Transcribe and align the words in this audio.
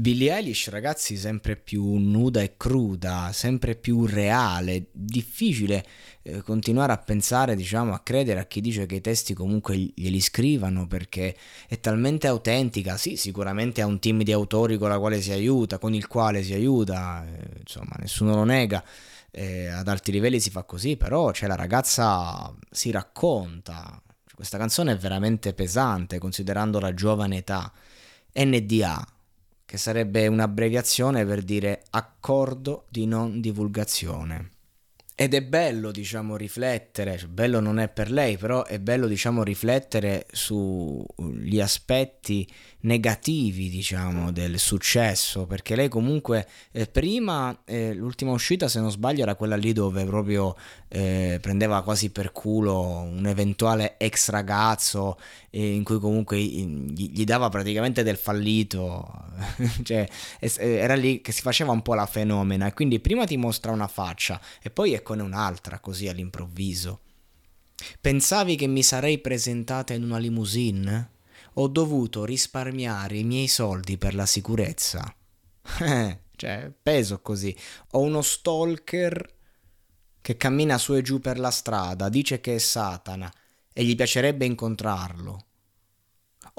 Billie 0.00 0.32
Eilish, 0.32 0.68
ragazzi, 0.68 1.16
sempre 1.16 1.56
più 1.56 1.96
nuda 1.96 2.40
e 2.40 2.56
cruda, 2.56 3.32
sempre 3.32 3.74
più 3.74 4.06
reale, 4.06 4.86
difficile 4.92 5.84
eh, 6.22 6.40
continuare 6.42 6.92
a 6.92 6.98
pensare, 6.98 7.56
diciamo, 7.56 7.92
a 7.92 7.98
credere 7.98 8.38
a 8.38 8.44
chi 8.44 8.60
dice 8.60 8.86
che 8.86 8.94
i 8.94 9.00
testi 9.00 9.34
comunque 9.34 9.76
glieli 9.76 10.20
scrivano 10.20 10.86
perché 10.86 11.34
è 11.66 11.80
talmente 11.80 12.28
autentica. 12.28 12.96
Sì, 12.96 13.16
sicuramente 13.16 13.80
ha 13.80 13.86
un 13.86 13.98
team 13.98 14.22
di 14.22 14.30
autori 14.30 14.78
con 14.78 14.92
aiuta, 14.92 15.78
con 15.78 15.94
il 15.94 16.06
quale 16.06 16.44
si 16.44 16.54
aiuta, 16.54 17.26
eh, 17.26 17.58
insomma, 17.58 17.96
nessuno 17.98 18.36
lo 18.36 18.44
nega. 18.44 18.84
Eh, 19.32 19.66
ad 19.66 19.88
alti 19.88 20.12
livelli 20.12 20.38
si 20.38 20.50
fa 20.50 20.62
così, 20.62 20.96
però 20.96 21.32
cioè, 21.32 21.48
la 21.48 21.56
ragazza 21.56 22.54
si 22.70 22.92
racconta. 22.92 24.00
Questa 24.32 24.58
canzone 24.58 24.92
è 24.92 24.96
veramente 24.96 25.54
pesante 25.54 26.20
considerando 26.20 26.78
la 26.78 26.94
giovane 26.94 27.38
età. 27.38 27.72
NDA 28.32 29.17
che 29.68 29.76
sarebbe 29.76 30.26
un'abbreviazione 30.28 31.26
per 31.26 31.42
dire 31.42 31.82
accordo 31.90 32.86
di 32.88 33.04
non 33.04 33.42
divulgazione. 33.42 34.52
Ed 35.14 35.34
è 35.34 35.42
bello, 35.42 35.90
diciamo, 35.90 36.36
riflettere, 36.36 37.18
cioè, 37.18 37.28
bello 37.28 37.60
non 37.60 37.78
è 37.78 37.88
per 37.88 38.10
lei, 38.10 38.38
però 38.38 38.64
è 38.64 38.78
bello, 38.78 39.06
diciamo, 39.06 39.42
riflettere 39.42 40.26
sugli 40.30 41.60
aspetti 41.60 42.48
negativi, 42.82 43.68
diciamo, 43.68 44.30
del 44.30 44.60
successo, 44.60 45.44
perché 45.44 45.74
lei 45.74 45.88
comunque 45.88 46.46
eh, 46.70 46.86
prima, 46.86 47.62
eh, 47.64 47.92
l'ultima 47.94 48.30
uscita, 48.30 48.68
se 48.68 48.78
non 48.78 48.92
sbaglio, 48.92 49.22
era 49.22 49.34
quella 49.34 49.56
lì 49.56 49.72
dove 49.72 50.04
proprio 50.04 50.54
eh, 50.86 51.38
prendeva 51.42 51.82
quasi 51.82 52.10
per 52.10 52.30
culo 52.30 53.00
un 53.00 53.26
eventuale 53.26 53.98
ex 53.98 54.28
ragazzo 54.30 55.18
eh, 55.50 55.74
in 55.74 55.82
cui 55.82 55.98
comunque 55.98 56.38
gli, 56.38 57.10
gli, 57.10 57.24
dava 57.24 57.48
praticamente 57.48 58.04
del 58.04 58.16
fallito, 58.16 59.27
cioè 59.82 60.08
era 60.56 60.94
lì 60.94 61.20
che 61.20 61.32
si 61.32 61.42
faceva 61.42 61.72
un 61.72 61.82
po' 61.82 61.94
la 61.94 62.06
fenomena 62.06 62.66
e 62.66 62.72
quindi 62.72 63.00
prima 63.00 63.24
ti 63.24 63.36
mostra 63.36 63.72
una 63.72 63.88
faccia 63.88 64.40
e 64.62 64.70
poi 64.70 64.94
eccone 64.94 65.22
un'altra 65.22 65.78
così 65.80 66.08
all'improvviso. 66.08 67.00
Pensavi 68.00 68.56
che 68.56 68.66
mi 68.66 68.82
sarei 68.82 69.18
presentata 69.18 69.94
in 69.94 70.02
una 70.02 70.18
limousine? 70.18 71.16
ho 71.60 71.66
dovuto 71.66 72.24
risparmiare 72.24 73.18
i 73.18 73.24
miei 73.24 73.48
soldi 73.48 73.98
per 73.98 74.14
la 74.14 74.26
sicurezza. 74.26 75.14
Cioè, 76.38 76.72
peso 76.80 77.20
così. 77.20 77.52
Ho 77.92 77.98
uno 77.98 78.22
stalker 78.22 79.34
che 80.20 80.36
cammina 80.36 80.78
su 80.78 80.94
e 80.94 81.02
giù 81.02 81.18
per 81.18 81.36
la 81.36 81.50
strada, 81.50 82.08
dice 82.08 82.40
che 82.40 82.54
è 82.54 82.58
Satana 82.58 83.28
e 83.72 83.82
gli 83.82 83.96
piacerebbe 83.96 84.44
incontrarlo. 84.44 85.46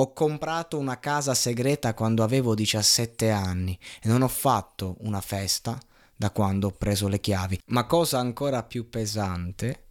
Ho 0.00 0.12
comprato 0.12 0.78
una 0.78 1.00
casa 1.00 1.34
segreta 1.34 1.92
quando 1.92 2.22
avevo 2.22 2.54
17 2.54 3.30
anni 3.30 3.76
e 4.00 4.06
non 4.06 4.22
ho 4.22 4.28
fatto 4.28 4.96
una 5.00 5.20
festa 5.20 5.76
da 6.14 6.30
quando 6.30 6.68
ho 6.68 6.70
preso 6.70 7.08
le 7.08 7.18
chiavi. 7.18 7.60
Ma 7.66 7.84
cosa 7.84 8.20
ancora 8.20 8.62
più 8.62 8.88
pesante, 8.88 9.86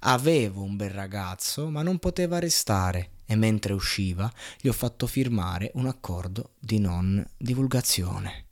avevo 0.00 0.62
un 0.62 0.74
bel 0.74 0.90
ragazzo 0.90 1.68
ma 1.70 1.82
non 1.82 2.00
poteva 2.00 2.40
restare 2.40 3.10
e 3.24 3.36
mentre 3.36 3.72
usciva 3.72 4.30
gli 4.60 4.66
ho 4.66 4.72
fatto 4.72 5.06
firmare 5.06 5.70
un 5.74 5.86
accordo 5.86 6.54
di 6.58 6.80
non 6.80 7.24
divulgazione. 7.36 8.46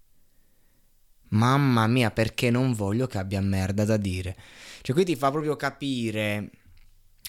Mamma 1.31 1.89
mia, 1.89 2.13
perché 2.13 2.51
non 2.51 2.73
voglio 2.73 3.09
che 3.09 3.19
abbia 3.19 3.41
merda 3.41 3.85
da 3.85 3.97
dire. 3.97 4.37
Cioè, 4.81 4.95
qui 4.95 5.05
ti 5.05 5.17
fa 5.17 5.31
proprio 5.31 5.57
capire 5.57 6.51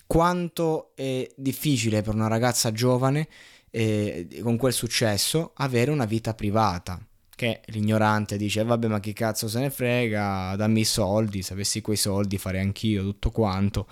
quanto 0.05 0.91
è 0.95 1.27
difficile 1.35 2.01
per 2.01 2.13
una 2.13 2.27
ragazza 2.27 2.71
giovane 2.71 3.27
eh, 3.71 4.39
con 4.43 4.57
quel 4.57 4.73
successo 4.73 5.53
avere 5.55 5.91
una 5.91 6.05
vita 6.05 6.33
privata. 6.33 7.03
Che 7.41 7.61
l'ignorante 7.69 8.37
dice: 8.37 8.63
Vabbè, 8.63 8.85
ma 8.85 8.99
chi 8.99 9.13
cazzo 9.13 9.47
se 9.47 9.57
ne 9.57 9.71
frega? 9.71 10.55
Dammi 10.55 10.81
i 10.81 10.85
soldi. 10.85 11.41
Se 11.41 11.53
avessi 11.53 11.81
quei 11.81 11.97
soldi 11.97 12.37
farei 12.37 12.61
anch'io 12.61 13.01
tutto 13.01 13.31
quanto. 13.31 13.87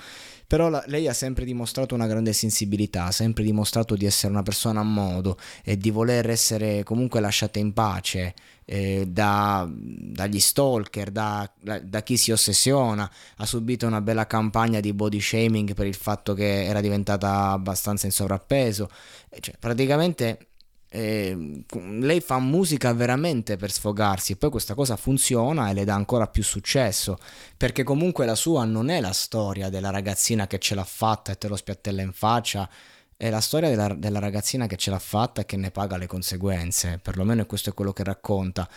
Però 0.46 0.70
la, 0.70 0.84
lei 0.86 1.08
ha 1.08 1.14
sempre 1.14 1.46
dimostrato 1.46 1.96
una 1.96 2.06
grande 2.06 2.32
sensibilità, 2.32 3.06
ha 3.06 3.12
sempre 3.12 3.44
dimostrato 3.44 3.96
di 3.96 4.06
essere 4.06 4.32
una 4.32 4.44
persona 4.44 4.82
a 4.82 4.84
modo 4.84 5.36
e 5.64 5.78
di 5.78 5.90
voler 5.90 6.30
essere 6.30 6.84
comunque 6.84 7.20
lasciata 7.22 7.58
in 7.58 7.74
pace 7.74 8.36
eh, 8.66 9.08
da, 9.08 9.68
dagli 9.68 10.40
stalker, 10.40 11.10
da, 11.10 11.52
da, 11.82 12.04
chi 12.04 12.18
si 12.18 12.30
ossessiona. 12.32 13.12
Ha 13.38 13.46
subito 13.48 13.88
una 13.88 14.02
bella 14.02 14.28
campagna 14.28 14.80
di 14.80 14.94
body 14.94 15.20
shaming 15.20 15.74
per 15.74 15.88
il 15.88 15.96
fatto 15.96 16.36
che 16.36 16.66
era 16.66 16.82
diventata 16.82 17.50
abbastanza 17.50 18.06
in 18.06 18.12
sovrappeso. 18.12 18.92
Cioè, 19.40 19.56
praticamente 19.58 20.49
eh, 20.90 21.64
lei 21.72 22.20
fa 22.20 22.40
musica 22.40 22.92
veramente 22.94 23.58
per 23.58 23.72
sfogarsi, 23.72 24.38
poi 24.38 24.50
questa 24.50 24.74
cosa 24.74 24.96
funziona 24.96 25.70
e 25.70 25.74
le 25.74 25.86
dà 25.86 25.94
ancora 25.94 26.28
più 26.28 26.44
successo, 26.44 27.18
perché 27.56 27.84
comunque 27.84 28.26
la 28.26 28.36
sua 28.36 28.66
non 28.66 28.90
è 28.90 29.00
la 29.00 29.14
storia 29.14 29.70
della 29.70 29.92
ragazzina 29.92 30.48
che 30.48 30.58
ce 30.58 30.74
l'ha 30.74 30.84
fatta 30.84 31.32
e 31.32 31.38
te 31.38 31.48
lo 31.48 31.56
spiattella 31.56 32.02
in 32.02 32.12
faccia, 32.12 32.68
è 33.16 33.30
la 33.30 33.42
storia 33.42 33.70
della, 33.70 33.94
della 33.94 34.20
ragazzina 34.20 34.66
che 34.66 34.78
ce 34.78 34.90
l'ha 34.90 35.00
fatta 35.00 35.42
e 35.42 35.46
che 35.46 35.58
ne 35.58 35.70
paga 35.72 35.98
le 35.98 36.08
conseguenze, 36.08 37.00
perlomeno 37.02 37.46
questo 37.46 37.70
è 37.70 37.74
quello 37.74 37.94
che 37.94 38.04
racconta, 38.04 38.68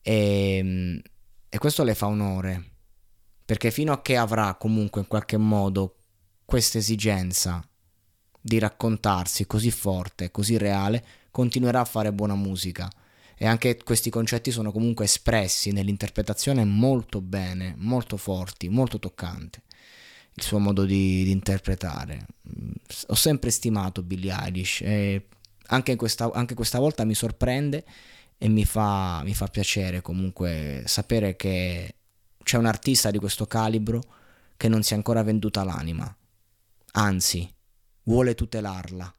e, 0.00 0.56
ehm, 0.56 1.00
e 1.50 1.58
questo 1.58 1.84
le 1.84 1.94
fa 1.94 2.06
onore, 2.06 2.64
perché 3.44 3.70
fino 3.70 3.92
a 3.92 4.00
che 4.00 4.16
avrà 4.16 4.54
comunque 4.54 5.02
in 5.02 5.06
qualche 5.06 5.36
modo 5.36 5.96
questa 6.44 6.78
esigenza 6.78 7.62
di 8.40 8.58
raccontarsi 8.58 9.46
così 9.46 9.70
forte, 9.70 10.30
così 10.30 10.56
reale, 10.56 11.04
continuerà 11.38 11.78
a 11.78 11.84
fare 11.84 12.12
buona 12.12 12.34
musica. 12.34 12.90
E 13.36 13.46
anche 13.46 13.76
questi 13.84 14.10
concetti 14.10 14.50
sono 14.50 14.72
comunque 14.72 15.04
espressi 15.04 15.70
nell'interpretazione 15.70 16.64
molto 16.64 17.20
bene, 17.20 17.76
molto 17.78 18.16
forti, 18.16 18.68
molto 18.68 18.98
toccante. 18.98 19.62
Il 20.34 20.42
suo 20.42 20.58
modo 20.58 20.84
di, 20.84 21.22
di 21.22 21.30
interpretare. 21.30 22.26
Ho 23.06 23.14
sempre 23.14 23.50
stimato 23.50 24.02
Billie 24.02 24.36
Eilish 24.36 24.80
e 24.80 25.28
anche 25.68 25.94
questa, 25.94 26.28
anche 26.32 26.54
questa 26.54 26.80
volta 26.80 27.04
mi 27.04 27.14
sorprende 27.14 27.84
e 28.36 28.48
mi 28.48 28.64
fa, 28.64 29.22
mi 29.22 29.32
fa 29.32 29.46
piacere 29.46 30.02
comunque 30.02 30.82
sapere 30.86 31.36
che 31.36 31.94
c'è 32.42 32.56
un 32.56 32.66
artista 32.66 33.12
di 33.12 33.18
questo 33.18 33.46
calibro 33.46 34.02
che 34.56 34.66
non 34.66 34.82
si 34.82 34.92
è 34.92 34.96
ancora 34.96 35.22
venduta 35.22 35.62
l'anima. 35.62 36.12
Anzi, 36.94 37.48
vuole 38.02 38.34
tutelarla 38.34 39.12